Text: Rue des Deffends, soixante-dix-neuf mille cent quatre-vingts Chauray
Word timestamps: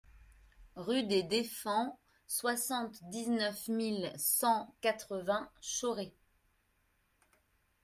Rue 0.77 1.03
des 1.03 1.21
Deffends, 1.21 1.95
soixante-dix-neuf 2.25 3.67
mille 3.67 4.11
cent 4.17 4.73
quatre-vingts 4.81 5.47
Chauray 5.61 6.11